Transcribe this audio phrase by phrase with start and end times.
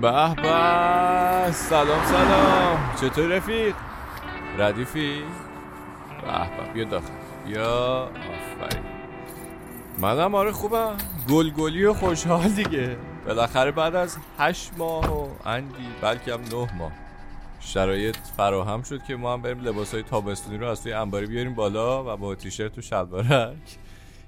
[0.00, 1.52] به به.
[1.52, 2.94] سلام سلام.
[3.00, 3.74] چطور رفیق؟
[4.58, 5.22] ردیفی؟
[6.22, 7.12] به به بیا داخل.
[7.46, 8.02] بیا.
[8.04, 8.84] آفرین.
[9.98, 10.96] منم آره خوبم.
[11.28, 12.96] گلگلی و خوشحال دیگه.
[13.26, 16.92] بالاخره بعد از هشت ماه و اندی بلکه هم نه ماه
[17.60, 21.54] شرایط فراهم شد که ما هم بریم لباس های تابستونی رو از توی انباری بیاریم
[21.54, 23.78] بالا و با تیشرت و شلوارک.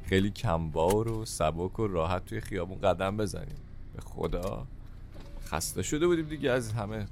[0.09, 3.57] خیلی کمبار و سبک و راحت توی خیابون قدم بزنیم.
[3.95, 4.67] به خدا.
[5.53, 7.07] خسته شده بودیم دیگه از همه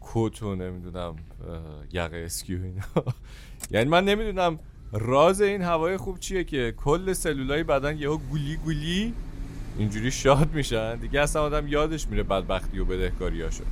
[0.00, 1.16] کت و نمی‌دونم
[1.92, 2.82] یقه اسکی و اینا.
[3.70, 4.58] یعنی من نمی‌دونم
[4.92, 9.14] راز این هوای خوب چیه که کل سلولای بدن یهو گولی گولی
[9.78, 10.96] اینجوری شاد میشن.
[10.96, 13.64] دیگه اصلا آدم یادش میره بدبختی و بدهکاریاشو.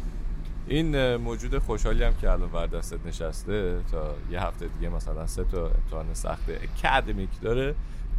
[0.68, 5.44] این موجود خوشحالی هم که الان بر دستت نشسته تا یه هفته دیگه مثلا سه
[5.44, 7.74] تا امتحان سخت اکادمیک داره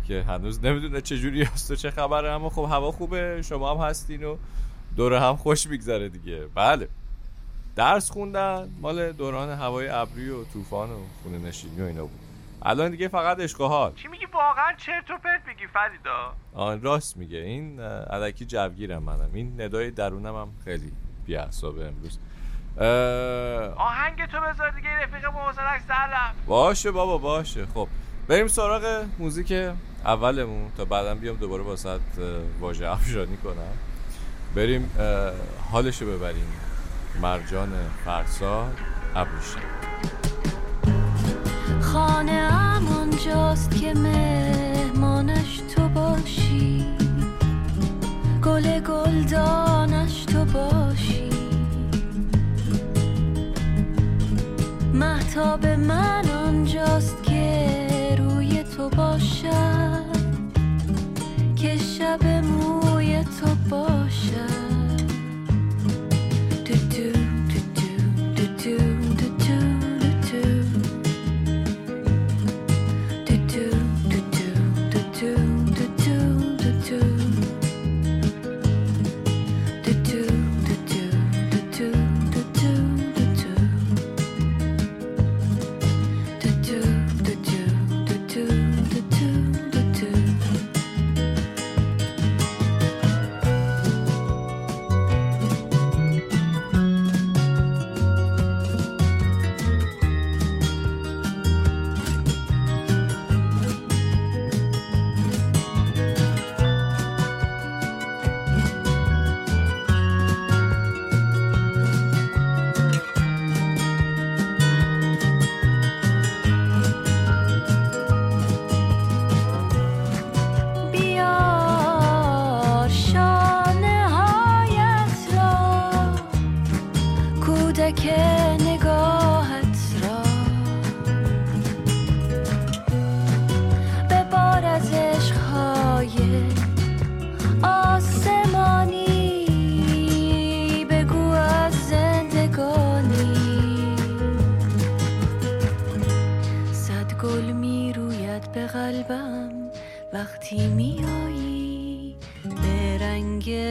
[0.08, 4.24] که هنوز نمی‌دونه چجوری هست و چه خبره اما خب هوا خوبه شما هم هستین
[4.24, 4.36] و
[4.98, 6.48] دوره هم خوش میگذره دیگه.
[6.56, 6.88] بله.
[7.76, 12.20] درس خوندن مال دوران هوای ابری و طوفان و خونه نشینی و اینا بود.
[12.62, 17.38] الان دیگه فقط اشقاهات چی میگی؟ واقعا چرت و پرت میگی فریدا؟ آن راست میگه.
[17.38, 19.30] این علکی جوگیرم منم.
[19.34, 20.92] این ندای درونم هم خیلی
[21.26, 22.20] بی امروز.
[23.78, 27.66] آهنگ تو بذار دیگه رفیق موزنک سر باشه بابا باشه.
[27.66, 27.88] خب
[28.28, 29.52] بریم سراغ موزیک
[30.06, 32.02] اولمون تا بعدم بیام دوباره واسط
[32.60, 33.78] واژه افشانی کنم.
[34.56, 34.92] بریم
[35.72, 36.48] حالشو ببریم.
[37.22, 37.70] مرجان
[38.06, 38.78] فرساد
[39.16, 39.60] ابروشن
[41.82, 46.86] خانه هم جاست که مهمانش تو باشی.
[48.44, 51.30] گل گلدانش تو باشی.
[54.94, 60.14] محتاب من آنجاست که روی تو باشد
[61.56, 64.13] که شب موی تو باشد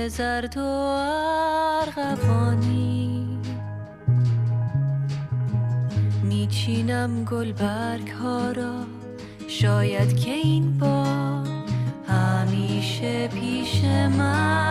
[0.08, 0.60] زرد و
[1.80, 3.38] ارغوانی.
[6.22, 8.74] میچینم گلبرگ ها را
[9.48, 11.46] شاید که این بار
[12.08, 14.61] همیشه پیش من.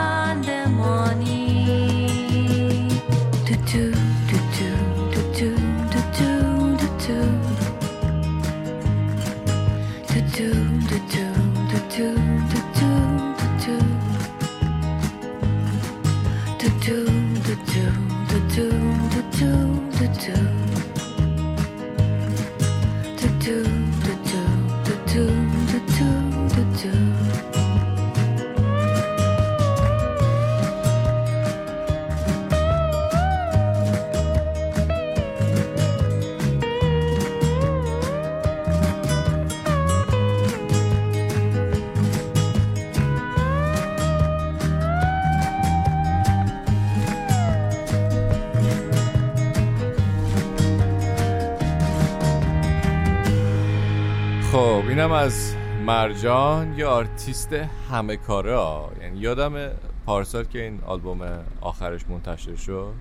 [55.01, 55.53] اینم از
[55.85, 57.53] مرجان یه آرتیست
[57.91, 58.57] همه کاره
[59.01, 59.71] یعنی یادم
[60.05, 62.93] پارسال که این آلبوم آخرش منتشر شد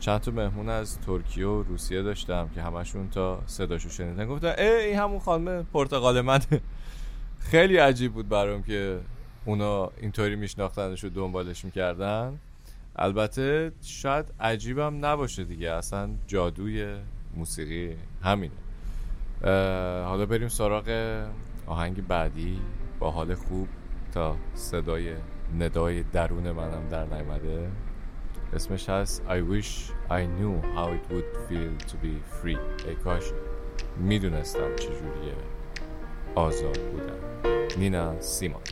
[0.00, 4.26] چند تا مهمون از ترکیه و روسیه داشتم که همشون تا صداشو شنیدن.
[4.26, 6.40] گفتن ای این همون خانم پرتقال من.
[7.50, 9.00] خیلی عجیب بود برام که
[9.44, 12.38] اونا اینطوری میشناختنش و دنبالش می‌کردن.
[12.96, 16.94] البته شاید عجیبم نباشه دیگه اصلا جادوی
[17.36, 18.63] موسیقی همینه.
[20.06, 20.88] حالا بریم سراغ
[21.66, 22.60] آهنگ بعدی.
[22.98, 23.68] با حال خوب
[24.14, 25.14] تا صدای
[25.58, 27.70] ندای درون منم در نیامده.
[28.52, 32.86] اسمش هست I wish I knew how it would feel to be free.
[32.88, 33.24] ای کاش
[33.96, 35.34] می‌دونستم چجوریه
[36.34, 37.48] آزاد بودم.
[37.78, 38.62] نینا سیمان.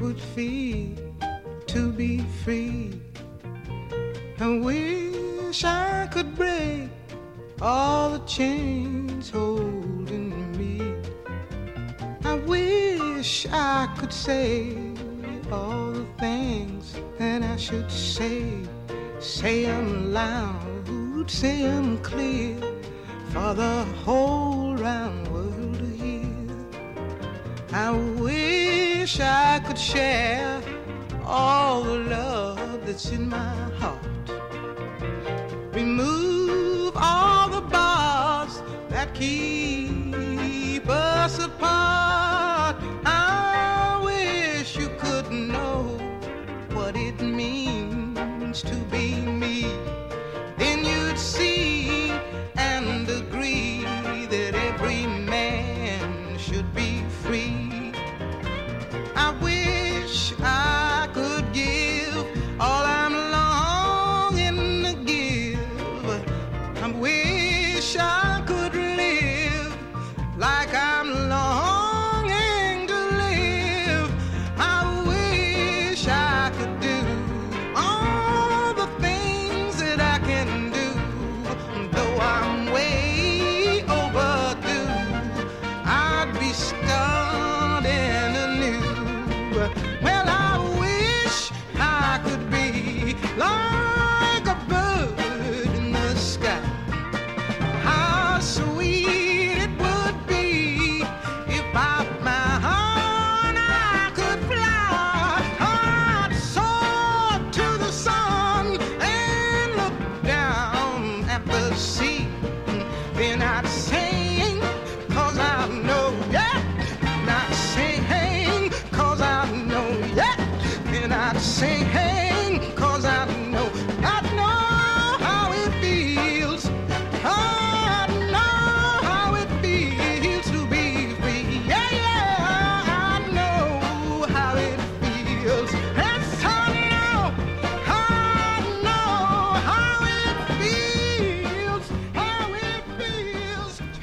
[0.00, 0.96] Would feel
[1.66, 2.98] to be free.
[4.40, 6.88] I wish I could break
[7.60, 10.94] all the chains holding me.
[12.24, 14.74] I wish I could say
[15.52, 18.44] all the things that I should say.
[19.18, 22.56] Say them loud, say them clear
[23.32, 26.24] for the whole round world to hear.
[27.72, 28.49] I wish
[29.18, 30.62] I could share
[31.24, 33.98] all the love that's in my heart.
[35.72, 42.76] Remove all the bars that keep us apart.
[43.04, 45.98] I wish you could know
[46.72, 49.89] what it means to be me.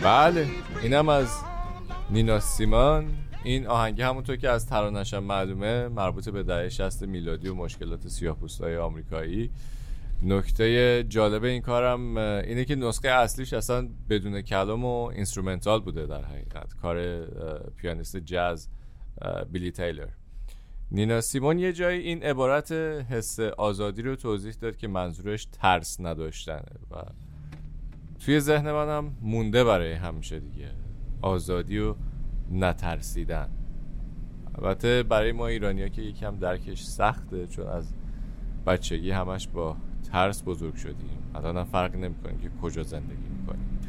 [0.07, 0.48] بله.
[0.83, 1.27] اینم از
[2.09, 3.13] نینا سیمون.
[3.44, 8.77] این آهنگی همونطور که از ترانشم معلومه مربوط به دهه 60 میلادی و مشکلات سیاه‌پوستای
[8.77, 9.50] آمریکایی.
[10.24, 16.25] نکته جالب این کارم اینه که نسخه اصلیش اصلا بدون کلام و instrumental بوده در
[16.25, 16.74] حقیقت.
[16.74, 17.25] کار
[17.75, 18.69] پیانیست جاز
[19.51, 20.07] بیلی تیلور.
[20.92, 22.71] نینا سیمون یه جایی این عبارت
[23.10, 26.95] حس آزادی رو توضیح داد که منظورش ترس نداشتنه و
[28.27, 30.72] توی ذهن منم مونده برای همیشه دیگه.
[31.22, 31.96] آزادی و
[32.51, 33.50] نترسیدن.
[34.55, 37.93] البته برای ما ایرانی که یکم درکش سخته چون از
[38.65, 39.77] بچگی همش با
[40.12, 41.31] ترس بزرگ شدیم.
[41.36, 43.79] الان فرق نمی‌کنیم که کجا زندگی می‌کنیم.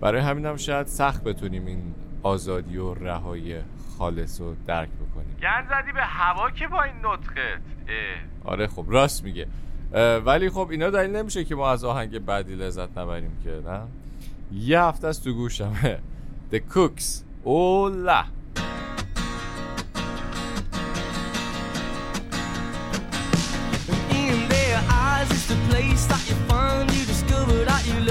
[0.00, 3.56] برای همین هم شاید سخت بتونیم این آزادی و رهایی
[3.98, 5.36] خالص رو درک بکنیم.
[5.42, 7.62] گن زدی به هوا که با این نطقت.
[7.88, 8.52] اه.
[8.52, 9.46] آره خب راست میگه.
[9.92, 13.80] ولی خب اینا دلیل نمیشه که ما از آهنگ بعدی لذت نبریم که نه
[14.52, 15.98] یه هفته است تو گوشمه
[16.52, 18.24] The Cooks اولا
[27.86, 27.92] you.
[27.92, 28.02] You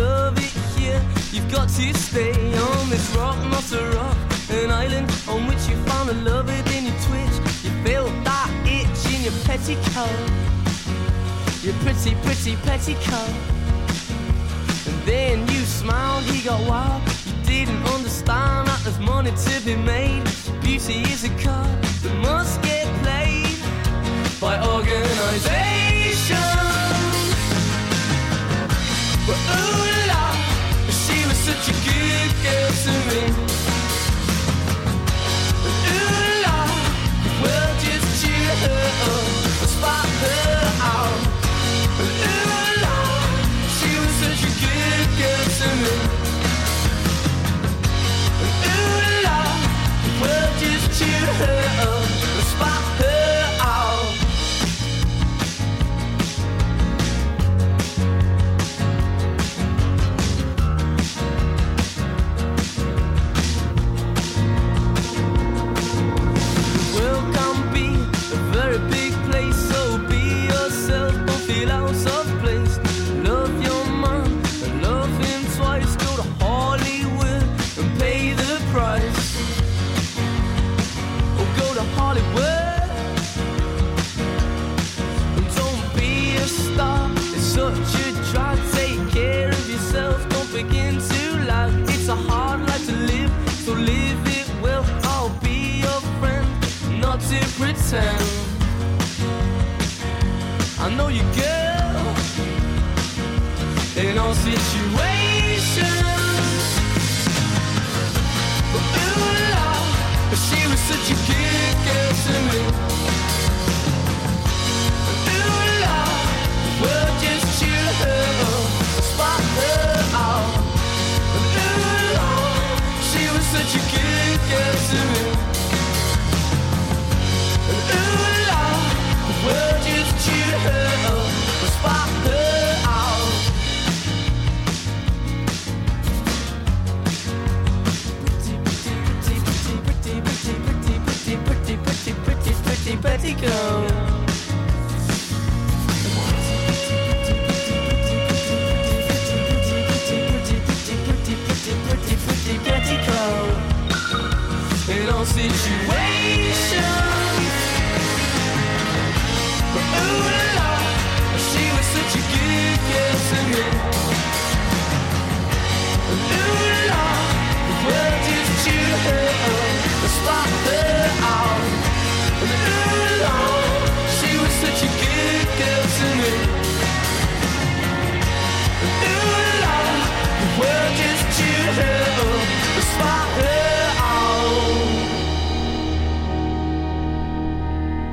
[0.84, 1.02] you.
[1.34, 4.18] You've got to stay on this rock, not a rock,
[4.50, 7.36] an island on which you found a love it in your twitch.
[7.64, 10.30] You feel that itch in your petticoat,
[11.66, 13.30] your pretty, pretty petticoat.
[14.88, 17.02] And then you smiled, he got wild.
[17.26, 20.24] You didn't understand that there's money to be made.
[20.62, 23.58] Beauty is a card that must get played
[24.40, 26.40] by organizations.
[29.26, 30.34] But ooh la,
[31.02, 33.45] she was such a good girl to me.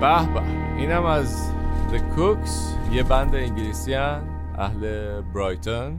[0.03, 0.43] به به.
[0.77, 1.53] اینم از
[1.93, 2.51] The Cooks.
[2.93, 4.23] یه بند انگلیسی هن
[4.59, 5.99] اهل برایتون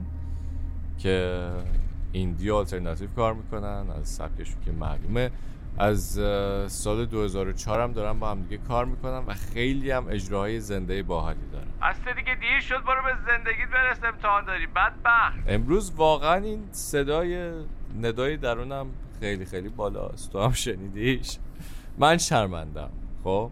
[0.98, 1.48] که
[2.12, 5.30] ایندی آلترناتیو کار می‌کنن از سبکشون که معلومه.
[5.78, 6.20] از
[6.72, 11.46] سال 2004 هم دارن با هم دیگه کار می‌کنن و خیلی هم اجراهای زنده باحالی
[11.52, 11.66] دارن.
[11.80, 14.66] از دیگه دیر شد برو به زندگیت برس امتحان داری.
[14.66, 15.38] بدبخت.
[15.48, 17.52] امروز واقعا این صدای
[18.02, 18.86] ندای درونم
[19.20, 20.32] خیلی خیلی بالاست.
[20.32, 21.38] تو هم شنیدیش.
[21.98, 22.90] من شرمندم.
[23.24, 23.50] خب؟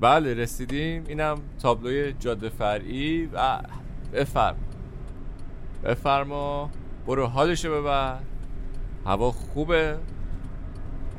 [0.00, 1.04] بله رسیدیم.
[1.08, 3.58] اینم تابلوی جاده فرعی و
[4.12, 4.56] بفرم
[5.84, 6.70] بفرما.
[7.06, 8.18] برو حالشو ببر.
[9.06, 9.98] هوا خوبه.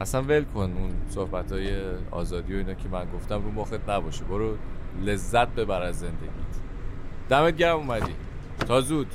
[0.02, 1.76] اصلا ول کن اون صحبت های
[2.12, 4.24] آزادی و اینا که من گفتم رو مخت نباشه.
[4.24, 4.58] برو
[5.04, 6.56] لذت ببر از زندگیت.
[7.30, 8.16] دمت گرم اومدی.
[8.68, 9.08] تا زود.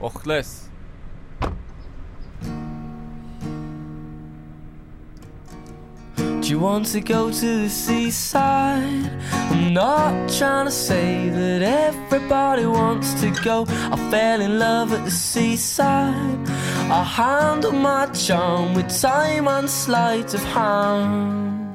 [0.00, 0.67] مخلص.
[6.48, 9.10] You want to go to the seaside?
[9.32, 13.66] I'm not trying to say that everybody wants to go.
[13.68, 16.48] I fell in love at the seaside.
[16.90, 21.67] I handle my charm with time and sleight of hand.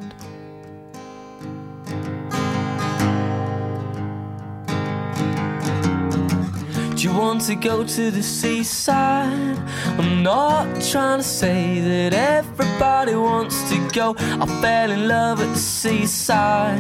[7.03, 9.57] You want to go to the seaside?
[10.00, 14.15] I'm not trying to say that everybody wants to go.
[14.17, 16.79] I fell in love at the seaside.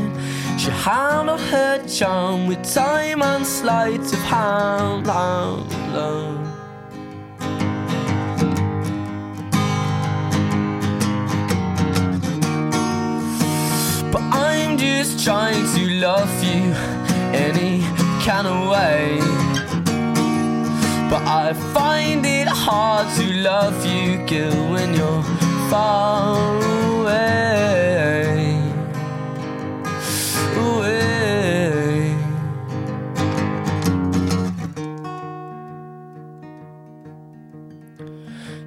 [0.57, 5.07] She handled her charm with time and sleight of hand.
[5.07, 6.39] Love, love.
[14.11, 16.71] But I'm just trying to love you
[17.33, 17.81] any
[18.23, 19.52] kind of way.
[21.13, 25.23] But I find it hard to love you, girl, when you're
[25.69, 26.57] far
[26.97, 28.57] away.
[30.57, 32.17] Away.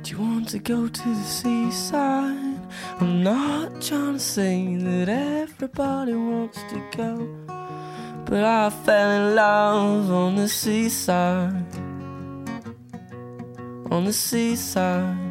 [0.05, 2.61] Do you want to go to the seaside?
[3.01, 7.29] I'm not trying to say that everybody wants to go.
[8.25, 11.66] But I fell in love on the seaside
[13.97, 15.26] on the seaside